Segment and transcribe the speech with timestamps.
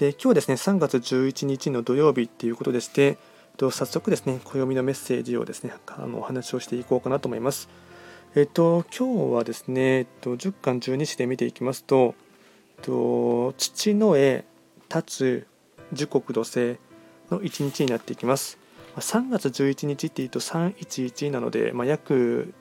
[0.00, 3.18] で今日ですね3月11日の土曜日ということでして
[3.58, 7.68] と早速ですね暦のメッセージをですねあのお話をしていこうかなと思います。
[8.34, 12.14] えっと今日はですね、えっと、10巻12子で見ていきますと、
[12.78, 14.46] えっと、父の絵
[14.88, 15.46] 立つ
[15.92, 16.78] 時刻土星
[17.30, 18.58] の1日になっていきます。
[18.96, 22.54] 3月11日っていうと311なので、まあ、約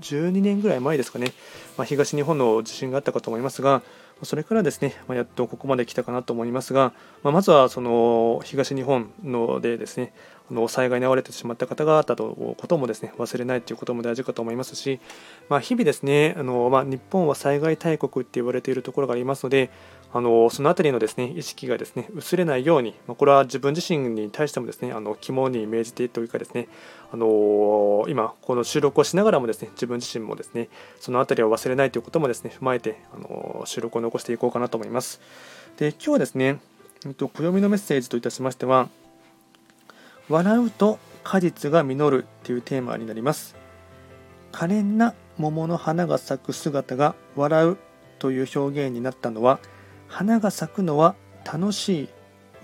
[0.00, 1.32] 12年ぐらい前ですかね、
[1.76, 3.82] まあ、東日本の地震があったかと思いますが、
[4.22, 10.12] それからですね、まあ、やっとここまで来たかなと思いますが、まあ、まずはその東日本のでですね、
[10.50, 15.00] の災害に遭われてしまった方々とこともですね忘れないということも大事かと思いますし、
[15.48, 19.70] まあ、日々ですねあの、まあ、日本は災害大国って言われているところがありますので
[20.12, 26.68] あのその辺りのですね意識がですね薄れないように、まあ、これは自分自身に対してもですねあの肝に銘じてというかですね
[27.12, 30.68] あの今この収録をしながらもですね自分自身もですね
[31.00, 35.20] その辺りを忘れないということもですね踏まえてあの収録を残していこうかなと思います。
[35.76, 36.60] で今日はですね
[37.14, 38.88] 暦のメッセージといたしましては
[40.28, 43.56] 笑うと果実が実るというテーマになります。
[44.52, 47.78] 可憐な桃の花が咲く姿が笑う
[48.18, 49.60] という表現になったのは
[50.08, 52.08] 花が咲くのは楽しい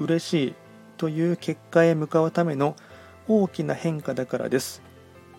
[0.00, 0.54] 嬉しい
[0.96, 2.76] という結果へ向かうための
[3.28, 4.82] 大きな変化だからです。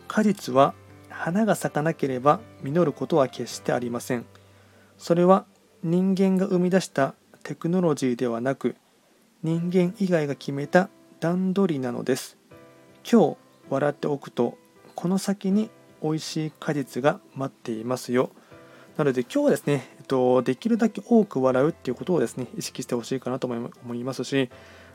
[0.08, 0.74] 果実は
[1.10, 4.26] 花が咲かなければ実ることは決してありません。
[4.98, 5.46] それは
[5.84, 8.76] 人間が生み出したテクノロジーではなく
[9.42, 10.90] 人間以外が決めた
[11.24, 12.38] 段取りなのです。
[13.10, 13.38] 今日
[13.70, 14.58] 笑っておくと
[14.94, 15.70] この先に
[16.02, 18.32] 美味しい果実が待っていますよ。
[18.98, 24.50] なので今日はですね、えっと、できるだけ多く笑うっていうことをですね意識してほしいかなと思いますし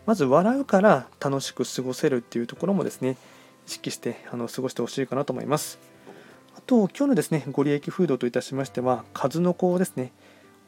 [0.05, 3.17] まず笑うから楽しく過ごせるっていうところもですね
[3.67, 5.79] 意識してあの過ごしてほしいかなと思います。
[6.59, 10.13] あと今日のですねご利益フードといたしましては数の子をですね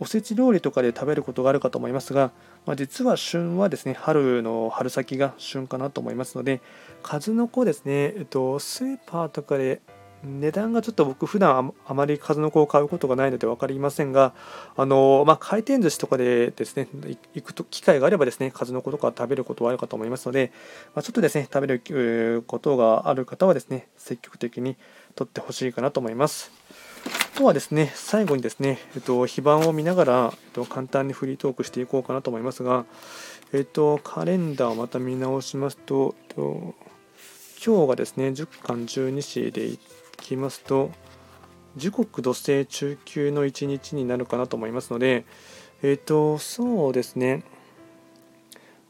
[0.00, 2.32] おせち料理とかで食べることがあるかと思いますが、
[2.66, 6.60] まあ、実は旬はですね春の春先が旬かなと思いますので
[7.02, 9.82] 数の子ですね、えっと、スーパーとかで
[10.22, 14.34] 値段がちょっと僕普段あまり数の子を買うことがないので分かりませんが
[14.76, 16.88] あの、まあ、回転寿司とかでですね
[17.34, 20.52] 行くと機会があればですね数の子とか食べることはあるかと思いますので、
[20.94, 24.76] まあ、ちょっとですね食べることがある方はですね積極的に
[25.14, 26.50] 取ってほしいかなと思います。
[27.40, 32.84] とはですね最後にですね、えっと、非番を見ながら、えっと、簡単にフリートークしていこうかなと思いますが、
[33.54, 36.74] えっと、カレンダーをまた見直しますと、えっと、
[37.64, 39.78] 今日がですね10巻12子でい
[40.18, 40.90] きますと
[41.78, 45.24] 時刻土星中級の1日になるかなと思いますので
[45.82, 47.42] えっ、とそうですね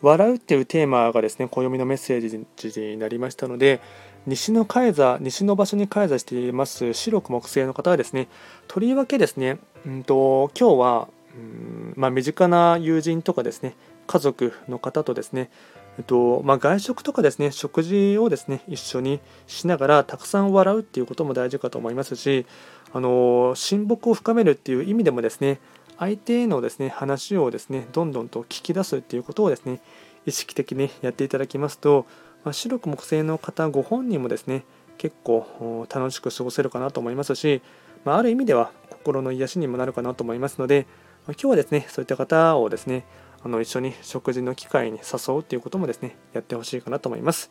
[0.03, 2.29] 笑うっていうテーマがですね暦のメッセー
[2.69, 3.81] ジになりましたので
[4.27, 8.29] 西の海座西の場所に開座しています白く木星の方はですね
[8.69, 13.75] とりわけですね、うんと、今日は、うんまあ、身近な友人とかですね
[14.07, 15.51] 家族の方とですね
[15.99, 22.47] えっとまあ、外食とかですね食事をですね一緒にしながらたくさん笑うっていうことも大事かと思いますし
[22.93, 25.61] あの親睦を深めるっていう意味でもですね
[25.99, 29.81] 相手へのですね話をですねどんどんと聞き出すっていうことをですね
[30.27, 32.07] 意識的にやっていただきますと、
[32.45, 34.65] まあ、白く木星の方ご本人もですね
[34.99, 37.63] 結構楽しく過ごせるかなと思いますし、
[38.05, 40.87] まあ、ある意味では心の癒しにもなるかなと思いますので、
[41.27, 43.05] まあ、今日はですねそういった方をですね
[43.43, 47.51] あの一緒に食事の機会に誘うということもですねやってほしいかなと思います。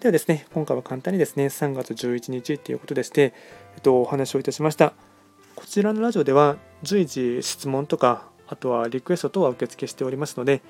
[0.00, 3.32] ではですね今回は簡単にですね3月11日ということでして、
[3.76, 4.92] えっと、お話をいたしました。
[5.54, 10.60] こちらのラジオでは随時質問とかあとはリクエスト等は受付しておりますので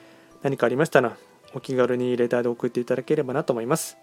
[0.43, 1.17] 何かありましたら
[1.57, 3.97] お気軽にレターで送っていただければなと思います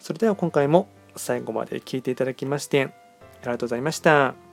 [0.00, 4.45] それでは今回も最後まで聞いていただきましてありがとうございました。